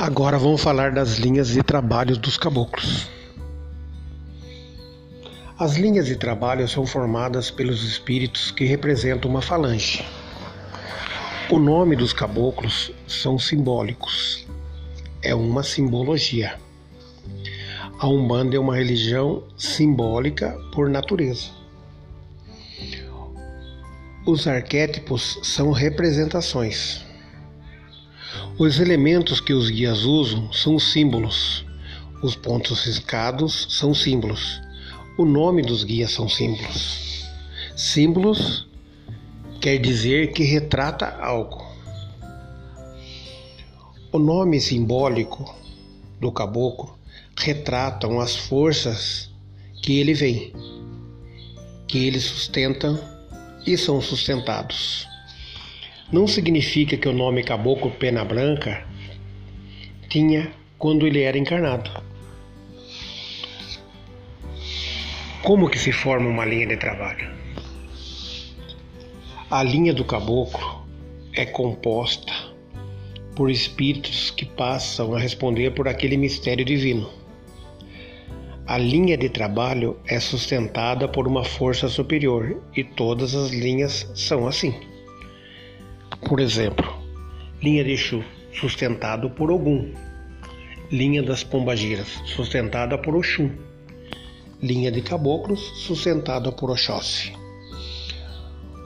Agora 0.00 0.38
vamos 0.38 0.62
falar 0.62 0.92
das 0.92 1.18
linhas 1.18 1.48
de 1.48 1.62
trabalho 1.62 2.16
dos 2.16 2.38
caboclos. 2.38 3.06
As 5.58 5.76
linhas 5.76 6.06
de 6.06 6.16
trabalho 6.16 6.66
são 6.66 6.86
formadas 6.86 7.50
pelos 7.50 7.84
espíritos 7.84 8.50
que 8.50 8.64
representam 8.64 9.30
uma 9.30 9.42
falange. 9.42 10.02
O 11.50 11.58
nome 11.58 11.96
dos 11.96 12.14
caboclos 12.14 12.90
são 13.06 13.38
simbólicos. 13.38 14.46
É 15.20 15.34
uma 15.34 15.62
simbologia. 15.62 16.58
A 17.98 18.08
Umbanda 18.08 18.56
é 18.56 18.58
uma 18.58 18.76
religião 18.76 19.42
simbólica 19.54 20.58
por 20.74 20.88
natureza. 20.88 21.50
Os 24.26 24.46
arquétipos 24.46 25.38
são 25.42 25.72
representações. 25.72 27.09
Os 28.58 28.78
elementos 28.78 29.40
que 29.40 29.52
os 29.52 29.70
guias 29.70 30.04
usam 30.04 30.52
são 30.52 30.78
símbolos. 30.78 31.64
Os 32.22 32.36
pontos 32.36 32.84
riscados 32.84 33.66
são 33.70 33.94
símbolos. 33.94 34.60
O 35.18 35.24
nome 35.24 35.62
dos 35.62 35.82
guias 35.82 36.12
são 36.12 36.28
símbolos. 36.28 37.26
Símbolos 37.74 38.68
quer 39.60 39.78
dizer 39.78 40.32
que 40.32 40.44
retrata 40.44 41.06
algo. 41.20 41.64
O 44.12 44.18
nome 44.18 44.60
simbólico 44.60 45.54
do 46.20 46.30
caboclo 46.30 46.98
retratam 47.36 48.20
as 48.20 48.36
forças 48.36 49.30
que 49.82 49.98
ele 49.98 50.14
vem, 50.14 50.52
que 51.88 52.06
ele 52.06 52.20
sustenta 52.20 53.00
e 53.66 53.76
são 53.76 54.00
sustentados 54.00 55.09
não 56.12 56.26
significa 56.26 56.96
que 56.96 57.08
o 57.08 57.12
nome 57.12 57.42
Caboclo 57.42 57.90
Pena 57.92 58.24
Branca 58.24 58.84
tinha 60.08 60.50
quando 60.76 61.06
ele 61.06 61.22
era 61.22 61.38
encarnado. 61.38 61.90
Como 65.42 65.70
que 65.70 65.78
se 65.78 65.92
forma 65.92 66.28
uma 66.28 66.44
linha 66.44 66.66
de 66.66 66.76
trabalho? 66.76 67.30
A 69.50 69.62
linha 69.62 69.92
do 69.92 70.04
caboclo 70.04 70.84
é 71.32 71.46
composta 71.46 72.32
por 73.34 73.50
espíritos 73.50 74.30
que 74.30 74.44
passam 74.44 75.14
a 75.14 75.18
responder 75.18 75.70
por 75.70 75.88
aquele 75.88 76.16
mistério 76.16 76.64
divino. 76.64 77.08
A 78.66 78.78
linha 78.78 79.16
de 79.16 79.28
trabalho 79.28 79.98
é 80.06 80.20
sustentada 80.20 81.08
por 81.08 81.26
uma 81.26 81.42
força 81.42 81.88
superior 81.88 82.62
e 82.76 82.84
todas 82.84 83.34
as 83.34 83.50
linhas 83.50 84.10
são 84.14 84.46
assim. 84.46 84.74
Por 86.26 86.38
exemplo, 86.38 86.86
linha 87.62 87.82
de 87.82 87.92
Exu, 87.92 88.22
sustentado 88.52 89.30
por 89.30 89.50
Ogum. 89.50 89.92
Linha 90.92 91.22
das 91.22 91.42
Pombagiras, 91.42 92.08
sustentada 92.26 92.98
por 92.98 93.16
Oxum. 93.16 93.50
Linha 94.62 94.92
de 94.92 95.00
Caboclos, 95.02 95.60
sustentada 95.76 96.52
por 96.52 96.70
Oxóssi. 96.70 97.32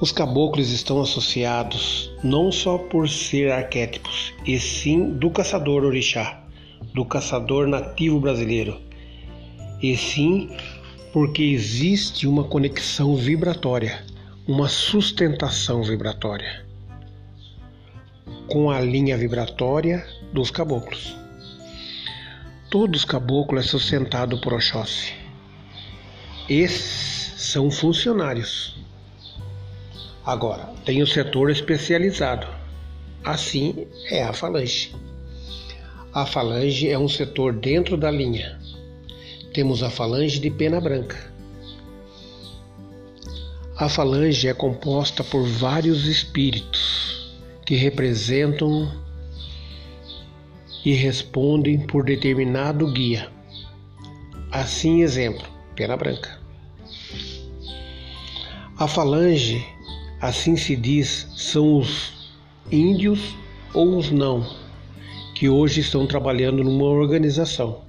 Os 0.00 0.12
caboclos 0.12 0.70
estão 0.70 1.00
associados 1.00 2.10
não 2.22 2.52
só 2.52 2.78
por 2.78 3.08
ser 3.08 3.50
arquétipos, 3.50 4.32
e 4.46 4.58
sim 4.58 5.10
do 5.10 5.30
caçador 5.30 5.84
orixá, 5.84 6.42
do 6.94 7.04
caçador 7.04 7.66
nativo 7.66 8.20
brasileiro, 8.20 8.80
e 9.82 9.96
sim 9.96 10.50
porque 11.12 11.42
existe 11.42 12.26
uma 12.26 12.44
conexão 12.44 13.16
vibratória, 13.16 14.04
uma 14.46 14.68
sustentação 14.68 15.82
vibratória 15.82 16.63
com 18.48 18.70
a 18.70 18.80
linha 18.80 19.16
vibratória 19.16 20.06
dos 20.32 20.50
caboclos. 20.50 21.16
Todos 22.70 23.00
os 23.00 23.04
caboclos 23.04 23.64
é 23.64 23.68
sustentado 23.68 24.40
por 24.40 24.52
Oxóssi. 24.52 25.14
Esses 26.48 27.40
são 27.40 27.70
funcionários. 27.70 28.76
Agora, 30.26 30.70
tem 30.84 31.02
o 31.02 31.06
setor 31.06 31.50
especializado. 31.50 32.46
Assim 33.22 33.86
é 34.10 34.22
a 34.22 34.32
falange. 34.32 34.94
A 36.12 36.26
falange 36.26 36.88
é 36.88 36.98
um 36.98 37.08
setor 37.08 37.52
dentro 37.52 37.96
da 37.96 38.10
linha. 38.10 38.58
Temos 39.52 39.82
a 39.82 39.90
falange 39.90 40.38
de 40.38 40.50
pena 40.50 40.80
branca. 40.80 41.32
A 43.76 43.88
falange 43.88 44.46
é 44.46 44.54
composta 44.54 45.24
por 45.24 45.44
vários 45.44 46.06
espíritos 46.06 47.03
que 47.64 47.74
representam 47.76 48.90
e 50.84 50.92
respondem 50.92 51.78
por 51.78 52.04
determinado 52.04 52.92
guia. 52.92 53.28
Assim, 54.50 55.02
exemplo, 55.02 55.46
pena 55.74 55.96
branca. 55.96 56.38
A 58.76 58.86
falange, 58.86 59.64
assim 60.20 60.56
se 60.56 60.76
diz, 60.76 61.28
são 61.36 61.78
os 61.78 62.30
índios 62.70 63.34
ou 63.72 63.96
os 63.96 64.10
não, 64.10 64.46
que 65.34 65.48
hoje 65.48 65.80
estão 65.80 66.06
trabalhando 66.06 66.62
numa 66.62 66.84
organização. 66.84 67.82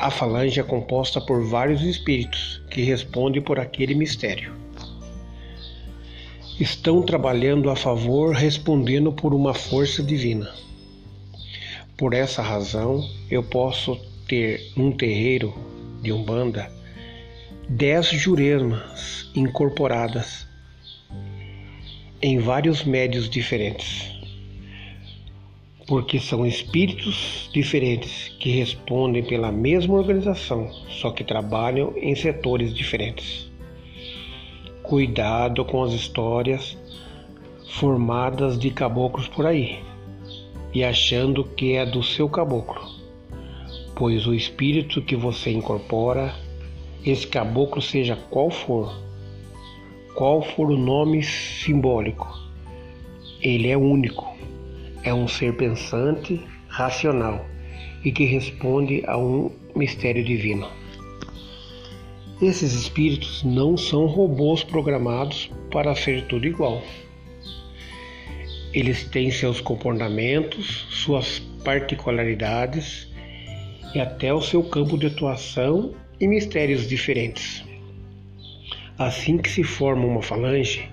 A 0.00 0.10
falange 0.10 0.58
é 0.58 0.62
composta 0.62 1.20
por 1.20 1.44
vários 1.44 1.82
espíritos 1.82 2.62
que 2.70 2.82
respondem 2.82 3.40
por 3.40 3.60
aquele 3.60 3.94
mistério 3.94 4.64
estão 6.58 7.02
trabalhando 7.02 7.68
a 7.70 7.76
favor, 7.76 8.34
respondendo 8.34 9.12
por 9.12 9.34
uma 9.34 9.54
força 9.54 10.02
divina. 10.02 10.52
Por 11.96 12.14
essa 12.14 12.42
razão, 12.42 13.08
eu 13.30 13.42
posso 13.42 13.96
ter 14.28 14.72
num 14.76 14.92
terreiro 14.92 15.54
de 16.02 16.12
Umbanda 16.12 16.70
dez 17.68 18.08
juremas 18.08 19.30
incorporadas 19.34 20.46
em 22.20 22.38
vários 22.38 22.84
médios 22.84 23.28
diferentes, 23.28 24.10
porque 25.86 26.18
são 26.18 26.46
espíritos 26.46 27.48
diferentes 27.52 28.28
que 28.40 28.50
respondem 28.50 29.22
pela 29.22 29.50
mesma 29.52 29.94
organização, 29.94 30.70
só 30.88 31.10
que 31.10 31.24
trabalham 31.24 31.94
em 31.96 32.14
setores 32.14 32.74
diferentes. 32.74 33.50
Cuidado 34.84 35.64
com 35.64 35.82
as 35.82 35.94
histórias 35.94 36.76
formadas 37.70 38.58
de 38.58 38.70
caboclos 38.70 39.26
por 39.26 39.46
aí 39.46 39.82
e 40.74 40.84
achando 40.84 41.42
que 41.42 41.72
é 41.72 41.86
do 41.86 42.02
seu 42.02 42.28
caboclo, 42.28 42.82
pois 43.96 44.26
o 44.26 44.34
espírito 44.34 45.00
que 45.00 45.16
você 45.16 45.50
incorpora, 45.50 46.34
esse 47.02 47.26
caboclo, 47.26 47.80
seja 47.80 48.14
qual 48.28 48.50
for, 48.50 48.94
qual 50.14 50.42
for 50.42 50.70
o 50.70 50.76
nome 50.76 51.22
simbólico, 51.22 52.28
ele 53.40 53.70
é 53.70 53.78
único, 53.78 54.36
é 55.02 55.14
um 55.14 55.26
ser 55.26 55.56
pensante, 55.56 56.38
racional 56.68 57.42
e 58.04 58.12
que 58.12 58.26
responde 58.26 59.02
a 59.06 59.16
um 59.16 59.50
mistério 59.74 60.22
divino. 60.22 60.83
Esses 62.46 62.74
espíritos 62.74 63.42
não 63.42 63.74
são 63.74 64.04
robôs 64.04 64.62
programados 64.62 65.50
para 65.70 65.94
ser 65.94 66.26
tudo 66.26 66.46
igual. 66.46 66.82
Eles 68.70 69.04
têm 69.04 69.30
seus 69.30 69.62
comportamentos, 69.62 70.86
suas 70.90 71.38
particularidades 71.64 73.08
e 73.94 73.98
até 73.98 74.34
o 74.34 74.42
seu 74.42 74.62
campo 74.62 74.98
de 74.98 75.06
atuação 75.06 75.94
e 76.20 76.28
mistérios 76.28 76.86
diferentes. 76.86 77.64
Assim 78.98 79.38
que 79.38 79.48
se 79.48 79.64
forma 79.64 80.04
uma 80.04 80.20
falange, 80.20 80.86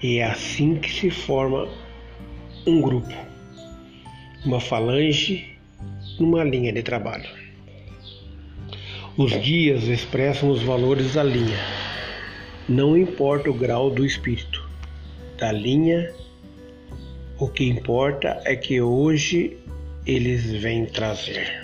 e 0.00 0.18
é 0.18 0.24
assim 0.24 0.76
que 0.76 0.92
se 0.92 1.10
forma 1.10 1.68
um 2.64 2.80
grupo, 2.80 3.12
uma 4.46 4.60
falange 4.60 5.58
numa 6.20 6.44
linha 6.44 6.72
de 6.72 6.84
trabalho. 6.84 7.43
Os 9.16 9.32
guias 9.32 9.84
expressam 9.84 10.50
os 10.50 10.60
valores 10.64 11.14
da 11.14 11.22
linha. 11.22 11.56
Não 12.68 12.98
importa 12.98 13.48
o 13.48 13.54
grau 13.54 13.88
do 13.88 14.04
espírito 14.04 14.68
da 15.38 15.52
linha, 15.52 16.12
o 17.38 17.46
que 17.46 17.64
importa 17.64 18.42
é 18.44 18.56
que 18.56 18.80
hoje 18.80 19.56
eles 20.04 20.50
vêm 20.50 20.84
trazer. 20.86 21.63